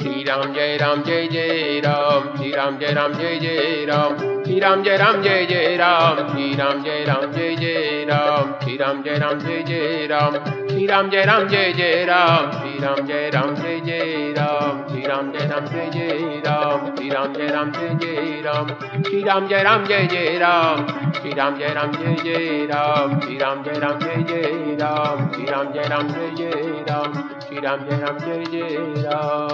श्री 0.00 0.22
राम 0.24 0.52
जय 0.54 0.76
राम 0.80 1.02
जय 1.02 1.26
जय 1.32 1.80
राम 1.84 2.36
श्री 2.36 2.50
राम 2.52 2.78
जय 2.78 2.92
राम 2.94 3.12
जय 3.14 3.38
जय 3.40 3.84
राम 3.88 4.16
श्री 4.44 4.58
राम 4.60 4.82
जय 4.82 4.96
राम 4.96 5.22
जय 5.22 5.44
जय 5.50 5.76
राम 5.76 6.16
श्री 6.28 6.54
राम 6.56 6.82
जय 6.82 7.04
राम 7.04 7.22
जय 7.28 7.42
जय 7.46 7.66
राम 7.70 8.36
श्री 8.64 8.76
राम 8.78 9.02
जय 9.02 9.18
राम 9.18 9.38
जय 9.40 9.62
जय 9.66 10.04
राम 10.08 10.36
श्री 10.68 10.84
राम 10.86 11.10
जय 11.10 11.26
राम 11.30 11.48
जय 11.48 11.70
जय 11.76 12.04
राम 12.08 12.50
श्री 12.50 12.78
राम 12.78 13.02
जय 13.06 13.28
राम 13.30 13.56
जय 13.56 13.74
जय 13.84 14.32
राम 14.38 14.90
श्री 14.90 15.04
राम 15.06 15.32
जय 15.34 15.36
राम 15.36 15.64
जय 15.68 15.84
जय 15.90 16.06
राम 16.06 16.84
श्री 16.94 17.10
राम 17.10 17.34
जय 17.36 17.50
राम 17.50 17.72
जय 17.72 17.98
जय 18.00 18.38
राम 18.40 18.68
श्री 19.10 19.20
राम 19.24 19.48
जय 19.48 19.62
राम 19.64 19.84
जय 19.84 20.06
जय 20.12 20.38
राम 20.38 20.86
श्री 21.20 21.32
राम 21.34 21.58
जय 21.58 21.74
राम 21.74 21.92
जय 21.92 22.16
जय 22.24 22.66
राम 22.70 23.18
श्री 23.20 23.38
राम 23.38 23.62
जय 23.64 23.78
राम 23.80 23.98
जय 24.00 24.22
जय 24.30 24.76
राम 24.80 25.28
श्री 25.32 25.44
राम 25.50 25.72
जय 25.72 25.88
राम 25.88 26.08
जय 26.08 26.30
जय 26.36 26.84
राम 26.90 27.12
श्री 27.46 27.60
राम 27.60 27.84
जय 27.88 28.00
राम 28.04 28.18
जय 28.18 28.44
जय 28.52 29.02
राम 29.04 29.49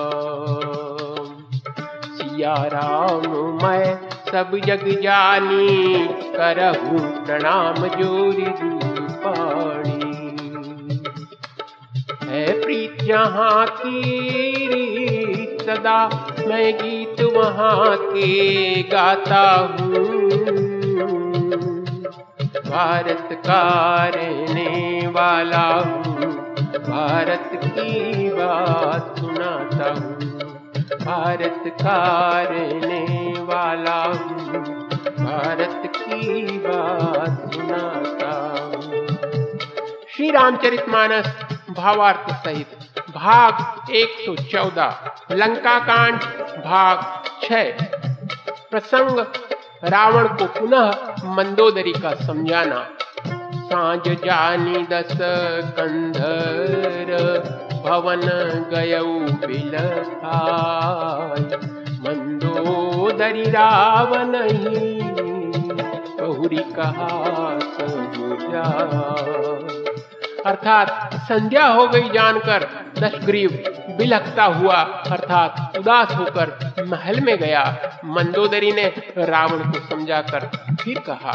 सिया 2.46 2.64
राम, 2.73 3.23
मैं 3.62 3.86
सब 4.24 4.50
जग 4.66 4.82
जानी, 5.02 6.06
करहूँ 6.34 7.00
प्रणाम 7.27 7.86
जोरी 7.95 8.52
पाणी 9.24 10.10
है 12.22 12.45
प्रीत 12.60 13.02
यहाँ 13.02 13.66
की 13.80 14.00
सदा 15.60 15.98
मैं 16.48 16.72
गीत 16.74 17.20
वहाँ 17.36 17.96
के 17.96 18.83
गाता 18.92 19.42
हूँ। 19.72 20.05
भारत 22.70 23.28
का 23.47 23.62
रहने 24.14 25.06
वाला 25.08 25.66
हूँ, 25.74 26.33
भारत 26.86 27.50
की 27.64 28.28
बात 28.30 29.25
भारत 31.06 31.62
का 31.66 32.42
रहने 32.42 33.33
वाला 33.41 34.05
हूँ। 34.05 34.89
भारत 35.27 35.83
की 35.97 36.42
बात 36.58 37.55
सुनाता 37.55 38.30
हूँ। 38.64 39.06
श्री 40.17 40.30
रामचरितमानस 40.30 41.27
भावार्थ 41.70 42.30
सहित 42.30 42.69
भाग 43.11 43.91
114 43.91 44.98
लंका 45.33 45.78
कांड 45.78 46.20
भाग 46.64 46.98
6 47.45 47.73
प्रसंग, 48.70 49.19
रावण 49.84 50.28
को 50.28 50.45
पुनः 50.45 50.91
मंदोदरी 51.25 51.92
का 51.92 52.14
समझाना। 52.14 52.89
साँझ 53.56 54.08
जानी 54.08 54.83
दस 54.83 55.19
कंधर। 55.78 57.66
भवन 57.87 58.23
गयऊ 58.70 59.19
बिलखाय। 59.47 61.42
मंदोदरी 62.01 63.45
रावण 63.51 64.33
ही 64.42 65.01
बहुरी 66.20 66.62
कहा 66.77 67.09
अर्थात 70.47 70.89
संध्या 71.29 71.67
हो 71.67 71.87
गई 71.89 72.09
जानकर 72.09 72.67
दशग्रीव 72.98 73.51
बिलखता 73.98 74.45
हुआ, 74.45 74.77
अर्थात 75.11 75.79
उदास 75.79 76.11
होकर 76.11 76.47
महल 76.89 77.20
में 77.20 77.37
गया। 77.39 77.62
मंदोदरी 78.05 78.73
ने 78.73 78.84
रावण 79.19 79.59
को 79.70 79.79
समझाकर 79.87 80.42
फिर 80.81 80.98
कहा, 80.98 81.34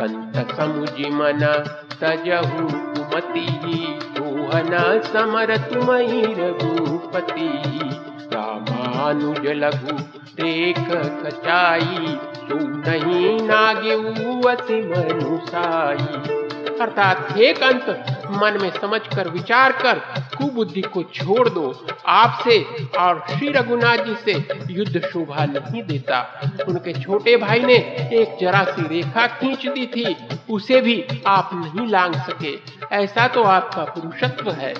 कंत 0.00 0.36
समुझि 0.56 1.08
मन 1.10 1.42
तजहु 2.00 2.66
कुमति 2.94 3.46
दोहन 4.16 4.29
समर 4.52 5.56
तुमई 5.56 6.22
रघुपति 6.22 7.48
रामानुज 8.32 9.46
लघु 9.46 9.96
देख 10.40 10.78
खचाई 11.22 12.18
तू 12.48 12.56
नहीं 12.58 13.38
नागे 13.42 13.96
मनुसाई। 14.84 16.06
अर्थात 16.80 17.28
हे 17.30 17.52
कंत 17.52 17.86
मन 18.30 18.58
में 18.62 18.70
समझ 18.70 19.00
कर 19.16 19.28
विचार 19.28 19.72
कर 19.72 20.00
कुबुद्धि 20.40 20.80
को 20.82 21.02
छोड़ 21.14 21.48
दो, 21.48 21.72
आपसे 22.06 22.58
और 22.98 23.24
श्री 23.30 23.48
रघुनाथ 23.48 24.04
जी 24.04 24.14
से 24.24 24.32
युद्ध 24.70 25.00
शोभा 25.06 25.44
नहीं 25.46 25.82
देता। 25.82 26.20
उनके 26.68 26.92
छोटे 27.00 27.36
भाई 27.36 27.60
ने 27.60 27.76
एक 28.12 28.36
जरा 28.40 28.64
सी 28.64 28.86
रेखा 28.88 29.26
खींच 29.26 29.66
दी 29.66 29.86
थी, 29.86 30.16
उसे 30.50 30.80
भी 30.80 31.04
आप 31.26 31.50
नहीं 31.54 31.86
लांग 31.88 32.14
सके। 32.28 32.58
ऐसा 32.96 33.26
तो 33.28 33.42
आपका 33.42 33.84
पुरुषत्व 33.84 34.50
है। 34.52 34.74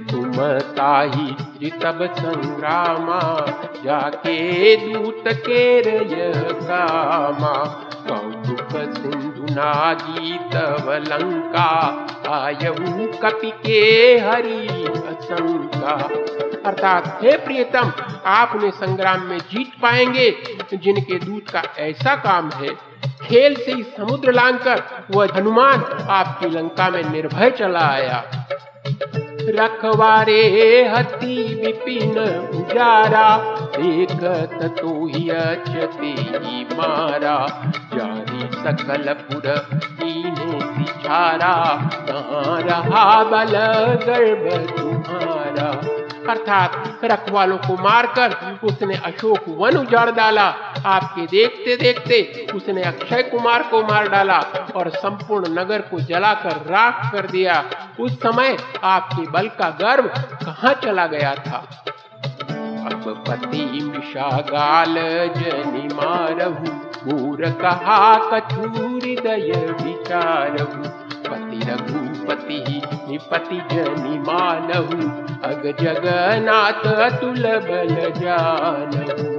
तुम 0.00 0.32
ताही 0.58 1.36
जितब 1.60 2.14
संग्रामा, 2.18 3.46
जाके 3.84 4.76
दूत 4.76 5.24
के 5.28 5.80
रय 5.80 6.32
कामा 6.54 7.80
कौतुक 8.08 8.68
सिंधु 8.70 9.54
नागीत 9.54 10.56
लंका 11.12 12.06
आयऊ 12.28 13.06
कपि 13.06 13.50
के 13.50 14.18
हरि 14.18 14.84
असंका 15.08 16.08
अर्थात, 16.70 17.20
हे 17.22 17.36
प्रियतम, 17.36 17.92
आपने 18.26 18.70
संग्राम 18.70 19.20
में 19.20 19.38
जीत 19.38 19.72
पाएँगे, 19.82 20.30
जिनके 20.74 21.18
दूत 21.18 21.50
का 21.50 21.62
ऐसा 21.78 22.16
काम 22.16 22.50
है। 22.50 22.68
खेल 23.22 23.54
से 23.54 23.72
ही 23.72 23.82
समुद्र 23.82 24.32
लांघकर, 24.32 24.82
वह 25.10 25.28
हनुमान 25.36 26.06
आपकी 26.10 26.48
लंका 26.48 26.90
में 26.90 27.10
निर्भय 27.10 27.50
चला 27.50 27.80
आया। 27.80 28.24
रखवारे 29.48 30.42
हति 30.94 31.36
विपिन 31.64 32.18
उजारा, 32.58 33.26
देखत 33.76 34.58
तो 34.80 35.06
ही 35.06 35.28
ही 36.44 36.64
मारा। 36.72 37.36
जारी 37.94 38.48
सकल 38.54 39.12
पुर 39.22 39.46
तीनों 40.00 40.60
सिछारा 40.74 41.54
कहाँ 42.08 42.60
रहा 42.62 43.24
बल 43.24 43.54
गर्भ 44.06 44.44
तुम्हारा 44.70 45.43
अर्थात 46.30 47.00
रखवालों 47.04 47.56
को 47.56 47.82
मारकर 47.82 48.58
उसने 48.64 48.94
अशोक 48.94 49.44
वन 49.48 49.76
उजाड़ 49.76 50.10
डाला। 50.10 50.54
आपके 50.86 51.26
देखते 51.26 51.76
देखते 51.76 52.46
उसने 52.54 52.82
अक्षय 52.82 53.22
कुमार 53.22 53.62
को 53.62 53.82
मार 53.82 54.08
डाला 54.08 54.38
और 54.76 54.88
संपूर्ण 54.88 55.52
नगर 55.58 55.80
को 55.80 56.00
जलाकर 56.00 56.50
राख 56.50 57.12
कर 57.12 57.26
दिया। 57.26 57.64
उस 58.00 58.12
समय 58.12 58.56
आपके 58.84 59.30
बल 59.30 59.48
का 59.48 59.70
गर्व 59.70 60.06
कहाँ 60.44 60.74
चला 60.74 61.06
गया 61.06 61.34
था? 61.34 61.84
अब 62.84 63.24
पति 63.28 63.92
विषागाल 63.96 64.94
जनि 65.36 65.88
मारहु 65.94 66.84
मूर 67.06 67.50
कहा 67.50 68.16
कछूर 68.32 69.00
दय 69.00 69.52
विचारहु। 69.82 70.84
पति 71.28 72.13
रघुपति 72.30 72.82
निपति 73.08 73.62
जनि 73.72 74.18
मानहु 74.18 75.08
अग 75.44 75.76
जगन्नाथ 75.80 76.92
अतुल 76.94 77.42
बल 77.42 78.12
जानहु 78.16 79.34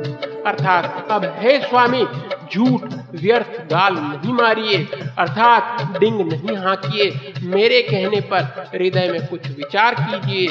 अर्थात, 0.46 1.08
अब 1.12 1.36
हे 1.38 1.60
स्वामी, 1.60 2.08
झूठ 2.54 2.82
व्यर्थ 3.22 3.62
गाल 3.62 3.94
नहीं 3.94 4.34
मारिए, 4.34 4.84
अर्थात 5.18 5.98
डिंग 6.00 6.22
नहीं 6.22 6.58
हाकिए। 6.58 7.34
मेरे 7.44 7.82
कहने 7.82 8.22
पर 8.22 8.70
हृदय 8.76 9.10
में 9.12 9.28
कुछ 9.28 9.48
विचार 9.48 9.96
कीजिए। 10.00 10.48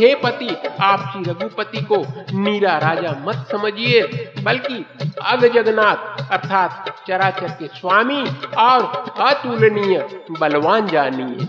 हे 0.00 0.14
पति 0.14 0.56
आप 0.80 1.12
श्री 1.12 1.32
रघुपति 1.32 1.80
को 1.80 2.06
नीरा 2.38 2.78
राजा 2.78 3.22
मत 3.26 3.34
समझिए, 3.34 4.32
बल्कि 4.42 4.86
अग 5.22 5.52
जगन्नाथ, 5.52 6.30
अर्थात 6.30 6.91
चराचर 7.08 7.48
के 7.48 7.66
स्वामी 7.66 8.24
और 8.58 9.04
अतुलनीय 9.20 10.06
बलवान 10.40 10.86
जानिए। 10.86 11.46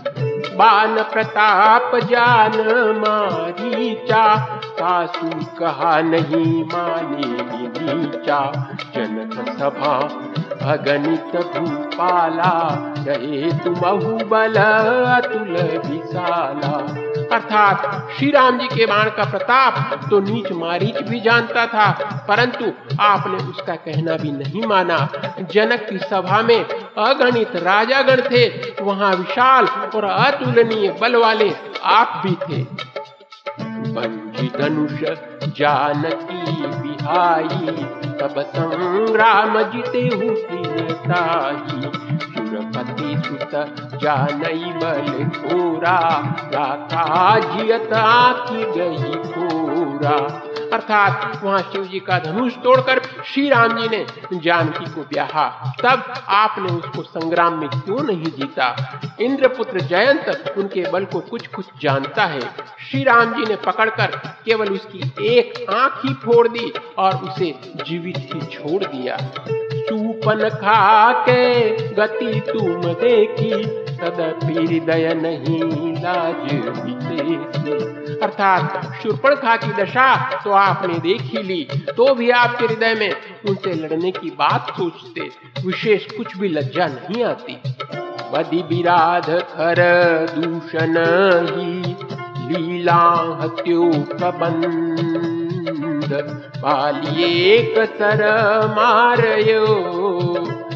बान 0.54 1.02
प्रताप 1.02 1.94
जान 1.94 2.52
मारीचा 2.98 4.24
सासु 4.64 5.30
कहा 5.58 6.00
नहीं 6.00 6.64
माने 6.64 7.26
नीचा। 7.84 8.40
जनक 8.94 9.48
सभा 9.58 9.96
अगणित 10.72 11.36
भूपाला 11.56 12.52
रहे 13.08 13.52
तुमहु 13.52 14.18
बल 14.24 14.54
अतुल 14.54 15.56
विशाला। 15.86 16.74
अर्थात 17.32 18.08
श्री 18.16 18.30
राम 18.30 18.58
जी 18.58 18.66
के 18.68 18.86
बाण 18.86 19.08
का 19.10 19.24
प्रताप 19.30 20.08
तो 20.10 20.20
नीच 20.20 20.50
मारीच 20.52 21.00
भी 21.02 21.20
जानता 21.20 21.66
था, 21.66 21.90
परंतु 22.28 22.72
आपने 23.00 23.36
उसका 23.44 23.74
कहना 23.76 24.16
भी 24.16 24.32
नहीं 24.32 24.66
माना। 24.66 24.98
जनक 25.52 25.86
की 25.90 25.98
सभा 26.00 26.40
में 26.42 26.58
अगणित 26.58 27.56
राजागण 27.62 28.20
थे, 28.30 28.46
वहाँ 28.82 29.12
विशाल 29.14 29.66
और 29.66 30.04
अतुलनीय 30.04 30.90
बल 31.00 31.16
वाले 31.16 31.50
आप 31.94 32.22
भी 32.26 32.34
थे। 32.44 32.62
धनुष 34.54 35.00
जानकी 35.56 36.66
बिहाई 36.78 37.66
तब 38.20 38.34
संग्राम 38.48 39.60
जीते 39.62 40.00
हुई 40.08 40.28
जानई 43.96 44.64
बल 44.64 45.24
घोरा 45.24 45.98
राता 46.54 47.38
जियत 47.38 47.92
आखी 47.92 48.64
गई 48.64 49.14
छोड़ा 49.14 50.50
अर्थात 50.72 51.40
वहाँ 51.44 51.58
शिव 51.58 51.84
जी 51.84 51.98
का 52.00 52.18
धनुष 52.18 52.52
तोड़कर 52.52 53.00
श्री 53.24 53.48
राम 53.48 53.80
जी 53.80 53.88
ने 53.88 54.06
जानकी 54.34 54.84
को 54.84 55.00
ब्याहा, 55.00 55.74
तब 55.82 56.14
आपने 56.28 56.72
उसको 56.72 57.02
संग्राम 57.02 57.58
में 57.58 57.68
क्यों 57.68 58.02
नहीं 58.02 58.24
जीता? 58.24 59.00
इंद्रपुत्र 59.20 59.80
जयंत 59.80 60.54
उनके 60.58 60.90
बल 60.90 61.04
को 61.04 61.20
कुछ 61.20 61.46
कुछ 61.46 61.64
जानता 61.82 62.24
है। 62.24 62.40
श्री 62.90 63.02
राम 63.04 63.34
जी 63.34 63.46
ने 63.48 63.56
पकड़कर 63.56 64.06
केवल 64.44 64.68
उसकी 64.68 65.26
एक 65.26 65.70
आँख 65.70 66.00
ही 66.04 66.14
फोड़ 66.14 66.48
दी 66.48 66.72
और 66.98 67.14
उसे 67.14 67.54
जीवित 67.86 68.16
ही 68.16 68.40
छोड़ 68.40 68.84
दिया। 68.84 69.16
सूपन 70.24 70.48
खा 70.48 71.12
के 71.12 71.70
गति 71.94 72.40
तुम 72.48 72.82
देखी 73.00 73.64
तदपि 73.96 74.54
हृदय 74.54 75.12
नहीं 75.14 75.92
लाज 75.96 76.52
अर्थात 78.22 78.96
शूर्पणखा 79.02 79.56
की 79.56 79.72
दशा 79.82 80.06
तो 80.44 80.50
आपने 80.52 80.98
देख 81.00 81.34
ली 81.44 81.60
तो 81.96 82.14
भी 82.14 82.30
आपके 82.38 82.66
हृदय 82.66 82.94
में 82.94 83.12
उनसे 83.48 83.74
लड़ने 83.74 84.10
की 84.12 84.30
बात 84.30 84.74
सोचते, 84.76 85.28
विशेष 85.66 86.10
कुछ 86.12 86.36
भी 86.38 86.48
लज्जा 86.48 86.86
नहीं 86.86 87.24
आती। 87.24 87.60
बदि 88.32 88.62
विराध 88.64 89.30
खर 89.52 89.84
दूषण 90.34 90.98
ही, 91.52 91.96
लीला 92.48 93.00
हत्यो 93.42 93.90
प्रबंध। 94.16 95.33
पालिए 96.12 97.58
कसर 97.78 98.22
मारयो, 98.68 99.66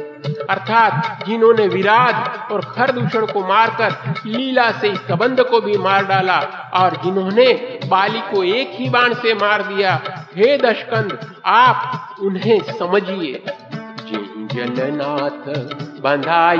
अर्थात 0.50 1.26
जिन्होंने 1.28 1.68
विराट 1.68 2.52
और 2.52 2.62
खरदूषण 2.62 3.26
को 3.26 3.40
मारकर 3.48 3.92
लीला 4.26 4.72
से 4.72 4.90
कबंध 4.90 5.42
को 5.42 5.62
भी 5.62 5.78
मार 5.78 6.06
डाला 6.06 6.40
और 6.74 6.96
जिन्होंने 7.04 7.46
बाली 7.86 8.20
को 8.20 8.44
एक 8.44 8.72
ही 8.72 8.90
बाण 8.90 9.14
से 9.14 9.34
मार 9.34 9.64
दिया, 9.64 10.02
हे 10.36 10.58
दशकंद, 10.58 11.18
आप 11.46 12.16
उन्हें 12.22 12.60
समझिए। 12.60 13.44
जलनाथ 14.54 15.48
बंधाय 16.04 16.58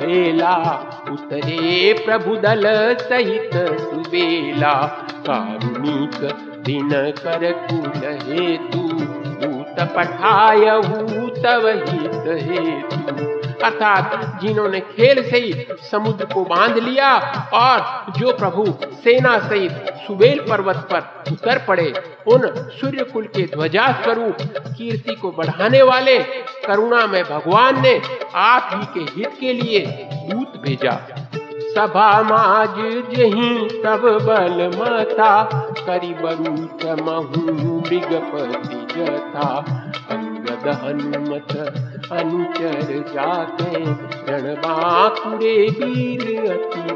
भेला 0.00 0.54
उतरे 1.12 1.92
प्रभु 2.04 2.36
दल 2.42 2.64
सहित 3.02 3.54
सुबेला 3.80 4.74
कारुणिक 5.28 6.18
दिन 6.66 6.90
कर 7.22 7.50
कुल 7.70 8.04
हेतु 8.26 8.82
भूत 9.40 9.80
पठाय 9.96 10.70
तव 11.42 11.68
हित 11.68 12.28
हेतु 12.46 13.45
अर्थात 13.64 14.40
जिन्होंने 14.42 14.80
खेल 14.80 15.22
से 15.30 15.38
ही 15.38 15.66
समुद्र 15.90 16.24
को 16.24 16.44
बाँध 16.44 16.78
लिया 16.78 17.10
और 17.54 18.12
जो 18.18 18.32
प्रभु 18.32 18.64
सेना 18.94 19.38
सहित 19.38 19.94
सुबेल 20.06 20.40
पर्वत 20.48 20.76
पर 20.92 21.32
उतर 21.32 21.58
पड़े, 21.68 21.92
उन 22.26 22.46
सूर्य 22.70 23.04
कुल 23.04 23.24
के 23.26 23.42
ध्वजा 23.46 23.86
स्वरूप 24.02 24.36
कीर्ति 24.78 25.14
को 25.14 25.30
बढ़ाने 25.30 25.82
वाले 25.82 26.18
करुणा 26.66 27.06
में 27.06 27.22
भगवान 27.24 27.82
ने 27.82 28.00
आप 28.34 28.70
ही 28.74 28.86
के 28.94 29.12
हित 29.12 29.36
के 29.40 29.52
लिए 29.52 29.80
दूत 30.30 30.60
भेजा। 30.62 30.98
सभा 31.76 32.22
माज 32.22 32.76
जही 33.14 33.68
सब 33.82 34.02
बल 34.22 34.66
मथा 34.76 35.42
करी 35.80 36.14
महू 36.14 36.52
मृगपति 37.80 38.86
जथा 38.92 39.48
अंगद 40.10 40.68
हनुमत 40.82 41.95
अनुचर 42.12 43.04
जाते 43.14 43.84
रणबाकुरे 44.32 45.68
वीर 45.68 46.50
अति 46.50 46.86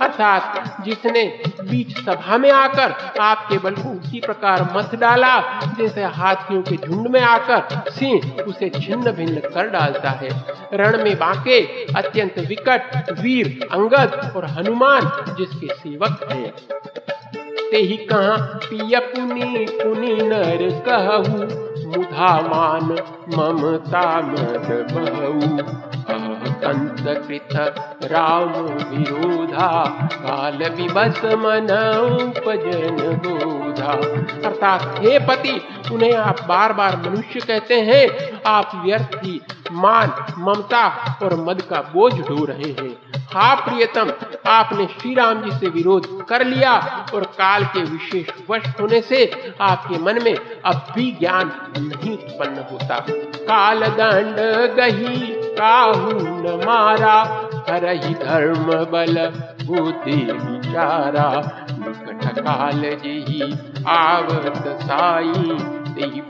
अर्थात 0.00 0.76
जिसने 0.84 1.22
बीच 1.60 1.98
सभा 1.98 2.38
में 2.38 2.50
आकर 2.50 3.20
आपके 3.20 3.58
बल 3.58 3.74
को 3.74 3.90
उसी 3.90 4.20
प्रकार 4.20 4.72
मत 4.76 4.94
डाला, 4.94 5.40
जैसे 5.78 6.04
हाथियों 6.04 6.62
के 6.62 6.76
झुंड 6.76 7.08
में 7.08 7.20
आकर 7.20 7.90
सिंह 7.90 8.42
उसे 8.42 8.68
छिन्न 8.70 9.12
भिन्न 9.12 9.40
कर 9.40 9.68
डालता 9.68 10.10
है। 10.10 10.28
रण 10.74 11.04
में 11.04 11.18
बांके 11.18 11.60
अत्यंत 11.94 12.38
विकट, 12.38 13.10
वीर, 13.20 13.68
अंगद 13.72 14.32
और 14.36 14.44
हनुमान 14.44 15.34
जिसके 15.38 15.74
सेवक 15.74 16.28
हैं। 16.32 16.52
ते 17.70 17.76
ही 17.76 17.96
कहा 17.96 18.36
पिय 18.64 18.98
पुनि 18.98 19.66
पुनि 19.70 20.16
नर 20.22 20.68
कहू 20.88 21.73
मुधा 21.84 22.40
मान 22.40 22.84
ममता 23.38 24.20
मद 24.20 24.86
बहु। 24.92 25.74
कंत 26.64 27.24
कृत 27.28 27.74
राम 28.04 28.48
विरोधा 28.94 29.84
काल 30.12 30.58
विबस 30.58 31.20
मन 31.24 31.66
उपजन 32.28 33.20
बोधा। 33.26 33.92
अर्थात, 34.48 34.98
हे 34.98 35.18
पति, 35.18 35.60
उन्हें 35.92 36.14
आप 36.14 36.36
बार 36.48 36.72
बार 36.72 36.96
मनुष्य 36.96 37.40
कहते 37.40 37.80
हैं। 37.80 38.08
आप 38.46 38.82
व्यर्थ 38.84 39.10
ही, 39.24 39.40
मान, 39.72 40.12
ममता 40.38 41.18
और 41.22 41.34
मद 41.34 41.62
का 41.62 41.80
बोझ 41.80 42.14
ढो 42.14 42.44
रहे 42.44 42.70
हैं। 42.70 43.23
हा 43.34 43.54
प्रियतम, 43.54 44.10
आपने 44.46 44.86
श्री 44.86 45.14
राम 45.14 45.42
जी 45.42 45.50
से 45.50 45.68
विरोध 45.68 46.24
कर 46.24 46.46
लिया 46.46 47.06
और 47.14 47.24
काल 47.24 47.64
के 47.64 47.82
विशेष 47.82 48.26
वश 48.50 48.66
होने 48.80 49.00
से 49.00 49.54
आपके 49.60 49.98
मन 49.98 50.22
में 50.22 50.36
अब 50.64 50.86
भी 50.94 51.10
ज्ञान 51.12 51.52
नहीं 51.78 52.12
उत्पन्न 52.12 52.64
होता। 52.72 52.98
काल 53.48 53.80
दंड 53.80 54.36
गही, 54.76 55.16
काहू 55.54 56.12
न 56.12 56.62
मारा 56.66 57.18
हर 57.68 57.88
ही 57.88 58.14
धर्म 58.14 58.64
बल 58.64 59.32
बुद्धि 59.64 60.16
विचारा। 60.32 61.30
निकट 61.70 62.38
काल 62.38 62.82
जी 63.04 63.52
आवत 63.88 64.78
साई 64.82 65.56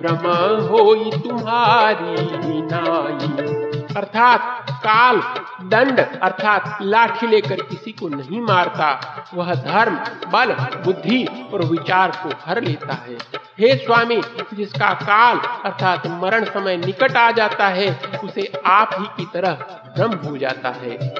भ्रम 0.01 0.27
हो 0.67 0.95
तुम्हारी 1.11 2.63
नाई। 2.63 3.74
अर्थात 3.97 4.67
काल, 4.71 5.23
दंड, 5.63 6.01
अर्थात 6.01 6.79
लाठी 6.83 7.27
लेकर 7.27 7.55
किसी 7.55 7.93
को 7.93 8.09
नहीं 8.09 8.41
मारता। 8.41 9.01
वह 9.35 9.55
धर्म, 9.55 9.95
बल, 10.31 10.53
बुद्धि 10.55 11.49
और 11.55 11.65
विचार 11.65 12.11
को 12.11 12.31
हर 12.47 12.63
लेता 12.63 12.95
है। 12.95 13.15
हे 13.59 13.77
स्वामी, 13.77 14.23
जिसका 14.55 14.95
काल, 14.95 15.39
अर्थात 15.39 16.07
मरण 16.07 16.45
समय 16.45 16.77
निकट 16.77 17.17
आ 17.17 17.31
जाता 17.31 17.69
है, 17.69 18.01
उसे 18.25 18.53
आप 18.67 18.91
ही 18.95 19.07
की 19.17 19.31
तरह 19.35 19.53
भ्रम 19.97 20.29
हो 20.29 20.37
जाता 20.37 20.69
है। 20.69 21.15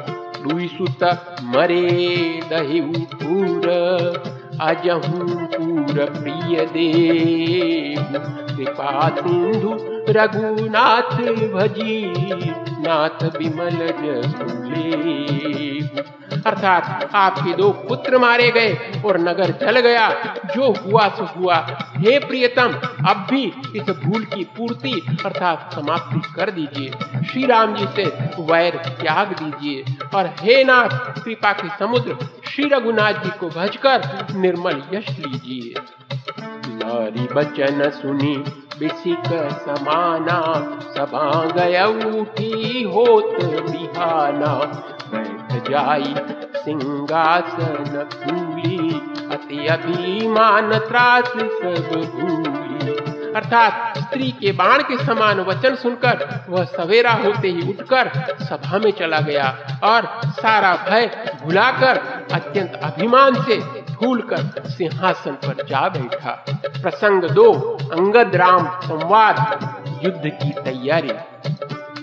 सुत 0.67 1.37
मरे 1.43 2.41
दही 2.51 2.81
पूर। 2.81 4.34
अजहू 4.63 5.27
पूर 5.55 6.05
प्रिय 6.17 6.65
देव 6.75 8.19
कृपा 8.57 9.09
सिंधु 9.19 9.77
रघुनाथ 10.17 11.15
भजी 11.55 12.01
नाथ 12.87 13.25
विमल 13.39 13.79
जसुले 14.03 15.14
अर्थात 16.47 17.11
आपके 17.15 17.55
दो 17.55 17.71
पुत्र 17.71 18.19
मारे 18.19 18.51
गए 18.51 19.03
और 19.07 19.19
नगर 19.21 19.51
जल 19.51 19.81
गया। 19.81 20.11
जो 20.57 20.73
हुआ, 20.73 21.09
सो 21.09 21.25
हुआ। 21.25 21.67
हे 21.97 22.19
प्रियतम, 22.19 22.73
अब 23.09 23.27
भी 23.31 23.53
इस 23.77 23.83
भूल 23.83 24.25
की 24.25 24.45
पूर्ति 24.45 25.19
अर्थात 25.27 25.75
समाप्ति 25.75 26.33
कर 26.37 26.51
दीजिए। 26.51 26.91
श्री 27.25 27.47
राम 27.47 27.75
जी 27.75 27.87
से 27.97 28.05
वैर 28.43 28.77
त्याग 28.77 29.29
दीजिए। 29.29 29.85
और 30.15 30.27
हे 30.27 30.65
नाथ, 30.65 31.23
कृपा 31.23 31.53
के 31.53 31.69
समुद्र, 31.69 32.17
श्री 32.51 32.65
रघुनाथ 32.65 33.13
जी 33.13 33.31
को 33.31 33.49
भजकर 33.49 34.27
निर्मल 34.35 34.83
यश 34.93 35.11
लीजिए। 35.11 35.75
नारी 36.67 37.35
बचन 37.35 37.91
सुनी, 37.91 38.37
बिसिक 38.79 39.53
समाना, 39.53 40.43
सभा 40.81 41.45
गय 41.45 41.85
उठी 42.21 42.83
होत 42.83 43.45
बिहाना। 43.45 44.91
जाई 45.71 46.15
सिंहासन 46.57 48.09
फूली 48.15 48.93
अति 49.33 49.67
अभिमान 49.67 50.79
त्रास 50.79 51.25
सब 51.25 51.91
भूली 52.15 52.75
अर्थात 53.37 53.99
स्त्री 53.99 54.31
के 54.31 54.53
बाण 54.53 54.83
के 54.83 55.05
समान 55.05 55.41
वचन 55.41 55.75
सुनकर 55.75 56.45
वह 56.49 56.65
सवेरा 56.65 57.13
होते 57.13 57.49
ही 57.49 57.69
उठकर 57.69 58.11
सभा 58.43 58.79
में 58.79 58.91
चला 58.91 59.21
गया 59.21 59.47
और 59.85 60.21
सारा 60.27 60.87
भय 60.89 61.37
भुलाकर 61.43 61.99
अत्यंत 62.33 62.81
अभिमान 62.83 63.43
से 63.43 63.57
भूल 63.95 64.21
कर 64.21 64.69
सिंहासन 64.69 65.33
पर 65.33 65.65
जा 65.65 65.89
बैठा। 65.89 66.45
प्रसंग 66.83 67.25
दो, 67.25 67.53
अंगद 67.93 68.37
राम 68.37 68.81
संवाद 68.81 69.37
युद्ध 70.05 70.23
की 70.27 70.51
तैयारी। 70.51 71.11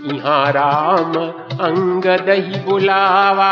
यहाँ 0.01 0.51
राम 0.51 1.13
अंगद 1.61 2.29
ही 2.29 2.59
बुलावा, 2.59 3.51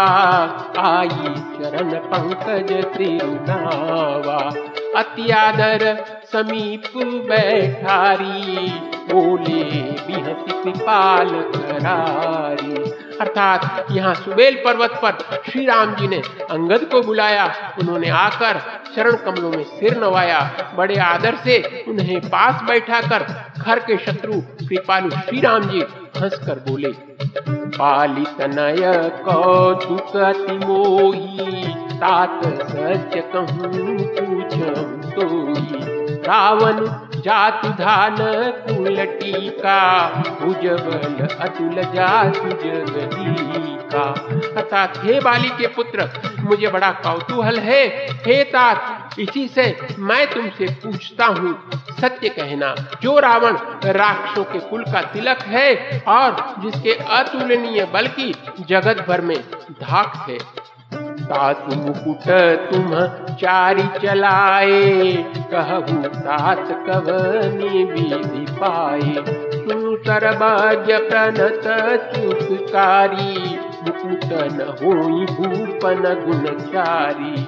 आई 0.79 1.33
चरण 1.55 1.93
पंकज 2.05 2.71
तिरुनावा। 2.95 4.37
अत्यादर 4.99 5.83
समीप 6.31 6.91
बैठारी, 7.29 8.69
बोले, 9.11 9.63
बिहति 10.07 10.51
कृपाल 10.53 11.29
करारी। 11.55 12.91
अर्थात 13.21 13.87
यहाँ 13.91 14.13
सुबेल 14.13 14.55
पर्वत 14.55 14.99
पर 15.03 15.41
श्री 15.51 15.65
राम 15.65 15.95
जी 15.95 16.07
ने 16.07 16.21
अंगद 16.51 16.89
को 16.91 17.01
बुलाया। 17.01 17.45
उन्होंने 17.79 18.09
आकर 18.09 18.59
चरण 18.95 19.15
कमलों 19.25 19.51
में 19.51 19.63
सिर 19.63 19.97
नवाया। 19.97 20.39
बड़े 20.77 20.99
आदर 20.99 21.35
से 21.35 21.85
उन्हें 21.87 22.19
पास 22.21 22.61
बैठा 22.63 23.01
कर 23.01 23.25
घर 23.57 23.79
के 23.79 23.97
शत्रु, 23.97 24.41
कृपालु 24.67 25.09
श्री 25.09 25.41
राम 25.41 25.63
जी 25.63 25.81
हंसकर 26.21 26.59
बोले, 26.67 26.91
पालित 27.75 28.41
नय 28.49 28.81
कौतुक 29.25 30.15
मोही 30.63 31.63
तात 31.93 32.41
सच 32.63 33.13
कहूँ 33.33 33.97
पूछ 34.09 34.53
तो 35.13 35.27
रावण 36.23 36.85
जातु 37.21 37.69
धान 37.73 38.17
कुल 38.65 38.97
टीका, 39.13 39.79
भुजबल 40.39 41.27
अतुल 41.38 41.81
जातु 41.95 42.49
जगदीका 42.63 44.03
अर्थात 44.57 44.97
हे 45.03 45.19
बाली 45.19 45.49
के 45.57 45.67
पुत्र, 45.75 46.09
मुझे 46.41 46.67
बड़ा 46.69 46.91
कौतूहल 47.03 47.59
है। 47.61 47.83
हे 48.25 48.43
तात 48.45 48.98
इसी 49.19 49.47
से 49.47 49.63
मैं 49.99 50.25
तुमसे 50.27 50.65
पूछता 50.83 51.25
हूँ, 51.25 51.53
सत्य 52.01 52.29
कहना, 52.29 52.75
जो 53.01 53.19
रावण 53.19 53.57
राक्षसों 53.85 54.43
के 54.43 54.59
कुल 54.59 54.83
का 54.83 55.01
तिलक 55.01 55.41
है 55.43 56.03
और 56.07 56.55
जिसके 56.59 56.93
अतुलनीय 56.93 57.85
बल 57.85 58.07
की 58.07 58.33
जगत 58.67 59.05
भर 59.07 59.21
में 59.21 59.38
धाक 59.81 60.25
है। 60.29 60.38
तातु 61.19 61.75
मुकुट 61.75 62.29
तुम 62.71 62.93
चारी 63.35 63.83
चलाए, 63.99 65.13
कहू 65.53 66.01
तात 66.19 66.67
कवनी 66.88 67.83
विधि 67.83 68.45
पाए। 68.51 69.15
सुतर 69.59 70.31
बाज 70.35 70.91
प्रणत 71.09 71.67
चुतकारी 72.15 73.59
न 73.96 74.75
हो 74.81 74.93
भूपन 75.34 76.25
गुणचारी 76.25 77.43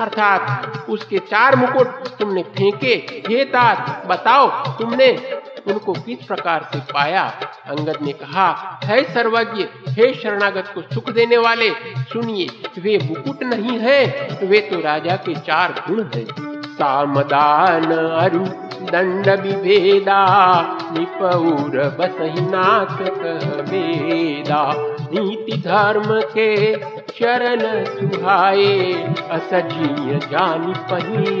अर्थात 0.00 0.72
उसके 0.88 1.18
चार 1.18 1.56
मुकुट 1.56 1.86
तुमने 1.86 2.42
फेंके, 2.42 2.94
हे 3.28 3.44
तात 3.44 4.06
बताओ 4.06 4.48
तुमने 4.48 5.36
उनको 5.68 5.92
किस 5.92 6.26
प्रकार 6.26 6.70
से 6.72 6.78
पाया? 6.78 7.22
अंगद 7.66 7.98
ने 8.02 8.12
कहा, 8.12 8.80
है 8.84 9.02
सर्वज्ञ, 9.14 9.64
हे 9.88 10.14
शरणागत 10.14 10.72
को 10.74 10.82
सुख 10.82 11.10
देने 11.10 11.36
वाले, 11.36 11.70
सुनिए, 11.98 12.46
वे 12.78 12.98
मुकुट 13.10 13.42
नहीं 13.42 13.78
है, 13.78 14.28
वे 14.42 14.60
तो 14.60 14.80
राजा 14.80 15.16
के 15.16 15.34
चार 15.34 15.84
गुण 15.90 16.04
है। 16.14 16.24
सामदान 16.66 17.84
अरु 17.96 18.44
दंड 18.86 19.28
विभेदा, 19.28 20.60
निपौर 20.92 21.96
बसहीनाथ 22.00 22.96
कहवेदा 23.00 24.95
नीति 25.14 25.56
धर्म 25.56 26.20
के 26.20 26.76
चरण 27.00 27.84
सुहाए, 27.84 28.92
असजीय 29.30 30.18
जानी 30.18 30.72
पही 30.76 31.40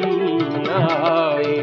आए। 0.72 1.56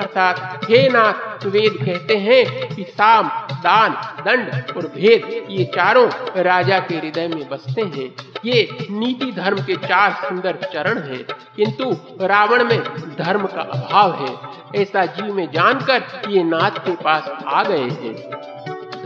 अर्थात, 0.00 0.60
हे 0.64 0.88
नाथ, 0.88 1.46
वेद 1.46 1.86
कहते 1.86 2.16
हैं 2.16 2.74
कि 2.76 2.82
साम, 2.82 3.28
दान, 3.52 3.90
दंड 4.24 4.76
और 4.76 4.86
भेद, 4.86 5.46
ये 5.50 5.64
चारों 5.64 6.10
राजा 6.36 6.78
के 6.78 6.94
हृदय 6.94 7.28
में 7.28 7.48
बसते 7.48 7.82
हैं। 7.82 8.14
ये 8.44 8.68
नीति 8.90 9.32
धर्म 9.32 9.58
के 9.58 9.76
चार 9.76 10.10
सुंदर 10.10 10.58
चरण 10.72 10.98
हैं, 10.98 11.24
किंतु 11.56 11.96
रावण 12.20 12.64
में 12.64 12.80
धर्म 13.18 13.46
का 13.46 13.62
अभाव 13.62 14.14
है। 14.14 14.36
ऐसा 14.82 15.06
जीव 15.06 15.34
में 15.34 15.48
जानकर 15.52 16.22
ये 16.28 16.42
नाथ 16.44 16.70
के 16.70 16.96
पास 16.96 17.30
आ 17.46 17.62
गए 17.62 17.88
हैं। 17.88 18.55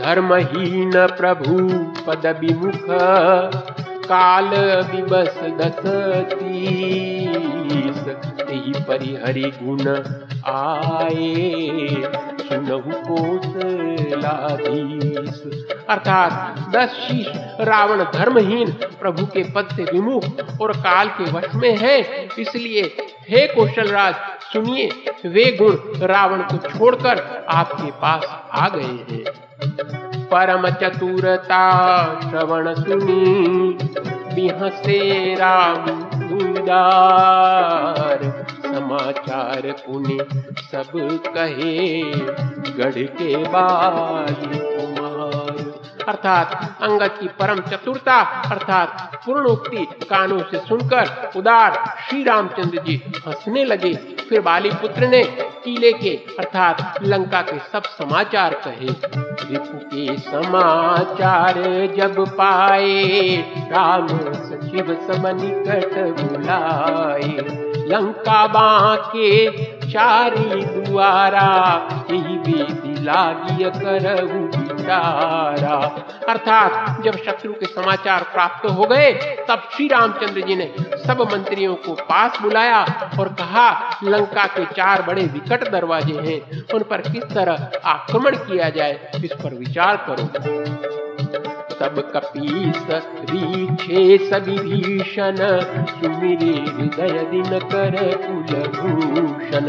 धर्महीन 0.01 0.91
प्रभु 1.17 1.55
पद 2.05 2.25
विमुख 2.39 2.85
काल 4.05 4.47
विबस 4.91 5.35
दस 5.59 5.81
तीस 8.39 8.77
परिहरि 8.87 9.51
गुण 9.57 9.83
आए, 10.47 11.87
सुनहु 12.41 12.91
कोसलाधीश 13.07 14.17
अर्थात 15.89 16.31
दस 16.75 16.89
शीश 16.97 17.27
रावण 17.61 18.03
धर्महीन 18.13 18.71
प्रभु 18.99 19.25
के 19.25 19.43
पद 19.53 19.67
से 19.75 19.83
विमुख 19.83 20.61
और 20.61 20.69
काल 20.77 21.07
के 21.17 21.31
वश 21.31 21.49
में 21.55 21.75
है, 21.77 21.95
इसलिए 22.39 22.83
हे 23.29 23.41
कौशलराज, 23.47 24.15
सुनिए, 24.53 24.85
वे 25.25 25.45
गुण 25.57 25.73
रावण 26.07 26.41
को 26.43 26.57
छोड़कर 26.69 27.15
आपके 27.49 27.89
पास 28.01 28.23
आ 28.53 28.69
गए 28.69 28.81
हैं। 28.81 30.27
परम 30.27 30.69
चतुरता 30.69 31.59
श्रवण 32.29 32.73
सुनी। 32.73 33.77
बिहसे 34.35 35.35
राम 35.35 35.85
उदार 36.33 38.45
समाचार 38.65 39.61
पुण्य 39.65 40.27
सब 40.71 41.19
कहे। 41.27 42.01
गढ़ 42.71 42.91
के 42.91 43.37
बाली 43.37 44.59
अर्थात 46.07 46.77
अंगद 46.81 47.07
की 47.07 47.27
परम 47.27 47.59
चतुरता, 47.59 48.21
अर्थात 48.51 49.15
पूर्ण 49.25 49.45
उक्ति 49.45 49.77
कानों 50.09 50.39
से 50.39 50.57
सुनकर 50.59 51.31
उदार 51.35 51.95
श्री 52.09 52.23
रामचंद्र 52.23 52.81
जी 52.81 53.01
हंसने 53.27 53.65
लगे। 53.65 53.93
फिर 53.93 54.41
बाली 54.41 54.69
पुत्र 54.69 55.07
ने 55.07 55.23
किले 55.63 55.93
के, 55.93 56.09
अर्थात 56.09 56.99
लंका 57.03 57.41
के 57.41 57.59
सब 57.59 57.83
समाचार 57.83 58.53
कहे। 58.53 58.93
के 59.53 60.17
समाचार 60.17 61.53
जब 61.97 62.29
पाए, 62.29 63.37
राम 63.71 64.07
सचिव 64.07 65.07
सब 65.11 65.25
निकट 65.25 66.21
बुलाए। 66.21 67.61
लंका 67.87 68.47
बाके 68.47 69.51
चारी 69.91 70.65
दुआरा, 70.65 71.77
यही 72.11 72.37
बेदी 72.37 73.03
लागिय 73.03 73.69
करहु। 73.69 74.70
विचारा 74.81 75.75
अर्थात 76.29 77.01
जब 77.03 77.17
शत्रु 77.17 77.53
के 77.53 77.65
समाचार 77.65 78.23
प्राप्त 78.23 78.69
हो 78.69 78.85
गए, 78.85 79.11
तब 79.49 79.69
श्री 79.73 79.87
रामचंद्र 79.87 80.41
जी 80.41 80.55
ने 80.55 80.73
सब 81.07 81.21
मंत्रियों 81.33 81.75
को 81.75 81.93
पास 81.93 82.39
बुलाया 82.41 82.81
और 83.19 83.33
कहा, 83.33 83.69
लंका 84.03 84.45
के 84.47 84.65
चार 84.65 85.01
बड़े 85.01 85.23
विकट 85.23 85.69
दरवाजे 85.71 86.19
हैं, 86.19 86.63
उन 86.73 86.83
पर 86.83 87.01
किस 87.01 87.23
तरह 87.23 87.69
आक्रमण 87.85 88.35
किया 88.37 88.69
जाए, 88.69 89.11
इस 89.23 89.31
पर 89.33 89.53
विचार 89.53 90.05
करो। 90.09 91.00
सब 91.81 92.11
कपीस 92.11 92.87
रीछे 93.29 94.17
भीषण, 94.39 95.35
सुमिरे 95.89 96.71
हृदय 96.71 97.27
दिन 97.31 97.59
कर 97.59 98.17
कुलभूषण। 98.17 99.67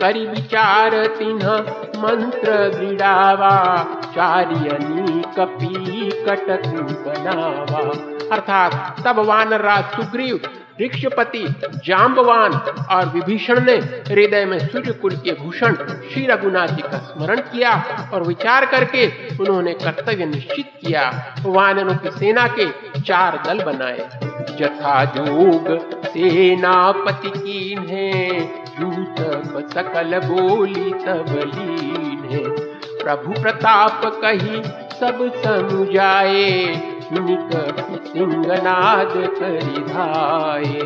करि 0.00 0.26
विचार 0.26 1.06
तिन्ह, 1.06 1.58
मंत्र 1.98 2.68
दृढ़ावा 2.68 3.86
चार्यनी 4.02 5.22
कपी 5.36 6.10
कटकु 6.10 6.82
बनावा। 6.82 7.78
अर्थात 8.36 8.96
तब 9.04 9.18
वानर 9.18 9.60
राज 9.60 9.84
सुग्रीव 9.84 10.40
ऋक्षपति 10.80 11.54
जाम्बवान 11.84 12.52
और 12.90 13.08
विभीषण 13.08 13.64
ने 13.64 13.74
हृदय 14.08 14.44
में 14.44 14.58
सूर्य 14.58 14.92
कुल 14.92 15.16
के 15.16 15.32
भूषण 15.32 15.74
श्री 15.74 16.26
रघुनाथ 16.26 16.68
जी 16.68 16.82
का 16.82 16.98
स्मरण 16.98 17.40
किया 17.40 17.72
और 18.14 18.22
विचार 18.22 18.66
करके 18.66 19.06
उन्होंने 19.40 19.72
कर्तव्य 19.72 20.26
निश्चित 20.26 20.70
किया। 20.86 21.34
वानरों 21.46 21.96
की 21.96 22.10
सेना 22.10 22.46
के 22.46 22.66
चार 23.00 23.42
दल 23.46 23.64
बनाए। 23.64 24.08
जथा 24.58 25.04
जोग 25.04 25.78
सेनापति 26.06 27.30
की 27.36 27.74
सकल 29.72 30.20
बोली 30.24 30.92
प्रभु 33.04 33.42
प्रताप 33.42 34.00
कही 34.04 34.62
सब 35.00 35.32
समुझाए 35.36 36.91
सिंहनाद 37.12 39.12
करिधाए 39.38 40.80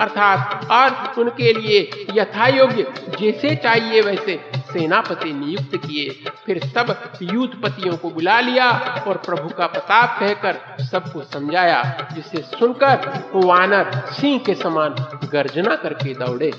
अर्थात 0.00 0.70
और 0.70 1.20
उनके 1.20 1.52
लिए 1.52 2.06
यथा 2.14 2.48
योग्य 2.48 2.86
जैसे 3.20 3.56
चाहिए 3.56 4.00
वैसे 4.00 4.50
सेनापति 4.72 5.32
नियुक्त 5.32 5.76
किए। 5.76 6.24
फिर 6.46 6.64
सब 6.64 7.12
युद्धपतियों 7.22 7.96
को 7.96 8.10
बुला 8.10 8.40
लिया 8.40 8.70
और 9.08 9.16
प्रभु 9.16 9.48
का 9.48 9.66
प्रताप 9.66 10.20
कहकर 10.20 10.84
सबको 10.84 11.22
समझाया, 11.22 12.08
जिसे 12.12 12.42
सुनकर 12.42 13.22
वानर 13.34 14.12
सिंह 14.12 14.38
के 14.38 14.54
समान 14.54 14.94
गर्जना 15.32 15.76
करके 15.76 16.14
दौड़े। 16.14 16.52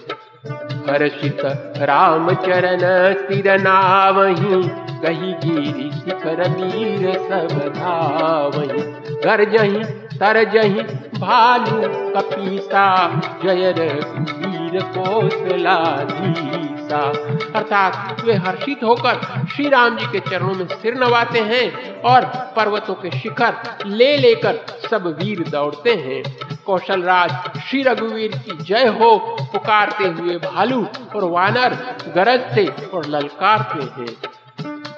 हर्षित 0.45 1.41
राम 1.77 2.33
चरण 2.33 2.79
सिर 3.13 3.61
नावही, 3.61 4.69
कही 5.01 5.33
गिरी 5.33 5.91
शिखर 5.91 6.49
वीर 6.49 7.13
सब 7.13 7.73
धावही। 7.75 8.81
गर्जही 9.25 9.83
तरजही 10.17 10.81
भालू 11.19 12.11
कपीसा, 12.15 13.21
जय 13.43 13.73
रघुवीर 13.77 14.59
वीर 14.69 14.81
कौशलाधीसा 14.81 17.11
अर्थात 17.55 18.25
वे 18.25 18.33
हर्षित 18.33 18.83
होकर 18.83 19.45
श्री 19.55 19.69
राम 19.69 19.97
जी 19.97 20.05
के 20.05 20.19
चरणों 20.19 20.53
में 20.53 20.67
सिर 20.67 20.95
नवाते 20.95 21.39
हैं 21.39 22.01
और 22.01 22.25
पर्वतों 22.55 22.93
के 22.93 23.19
शिखर 23.19 23.53
ले 23.85 24.17
लेकर 24.17 24.65
सब 24.91 25.15
वीर 25.19 25.49
दौड़ते 25.49 25.93
हैं। 25.93 26.23
कौशल 26.69 27.01
राज, 27.01 27.31
श्री 27.59 27.81
रघुवीर 27.83 28.35
की 28.37 28.57
जय 28.63 28.87
हो, 28.99 29.15
पुकारते 29.53 30.07
हुए 30.19 30.35
भालू 30.39 30.81
और 31.15 31.23
वानर 31.31 31.75
गरजते 32.15 32.65
और 32.93 33.05
ललकारते 33.05 33.83
हैं 33.95 34.07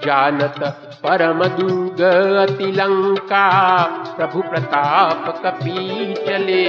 जानत 0.05 0.59
परम 1.05 1.39
अति 1.41 2.71
लंका, 2.71 3.47
प्रभु 4.17 4.41
प्रताप 4.41 5.25
कपी 5.45 6.13
चले 6.15 6.65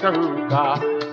शंका 0.00 0.64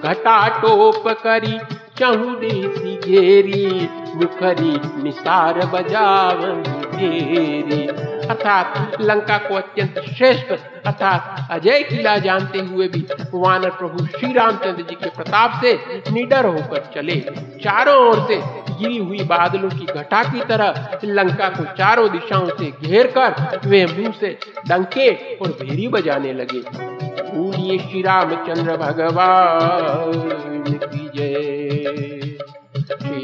घटा 0.03 0.37
टोप 0.57 1.07
करी, 1.23 1.57
चहु 1.99 2.35
देसी 2.35 2.97
घेरी, 2.97 3.89
मुखरी 4.15 4.79
निसार 5.03 5.65
बजावन 5.65 6.61
घेरी। 6.91 8.16
अर्थात 8.29 9.01
लंका 9.01 9.37
को 9.37 9.55
अत्यंत 9.55 9.99
श्रेष्ठ 10.17 10.51
अर्थात 10.87 11.47
अजय 11.51 11.83
किला 11.83 12.17
जानते 12.17 12.59
हुए 12.59 12.87
भी 12.87 13.01
वानर 13.33 13.69
प्रभु 13.69 14.05
श्री 14.07 14.31
रामचंद्र 14.33 14.83
जी 14.83 14.95
के 14.95 15.09
प्रताप 15.09 15.59
से 15.63 15.73
निडर 16.11 16.45
होकर 16.45 16.89
चले। 16.95 17.19
चारों 17.63 17.95
ओर 18.07 18.19
से 18.27 18.37
गिरी 18.71 18.97
हुई 18.97 19.23
बादलों 19.25 19.69
की 19.69 19.85
घटा 19.93 20.23
की 20.23 20.41
तरह 20.45 20.99
लंका 21.05 21.49
को 21.49 21.63
चारों 21.73 22.09
दिशाओं 22.11 22.49
से 22.49 22.71
घेर 22.83 23.07
कर 23.17 23.59
वे 23.65 23.85
मुँह 23.87 24.13
से 24.19 24.37
डंके 24.69 25.09
और 25.35 25.57
भेरी 25.61 25.87
बजाने 25.87 26.33
लगे। 26.33 26.61
श्री 27.79 28.01
रामचंद्र 28.01 28.77
भगवान 28.77 30.11
की 30.85 31.09
जय। 31.15 31.56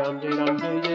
Ram 0.00 0.18
Jai 0.20 0.30
Ram 0.30 0.56
Jai 0.58 0.89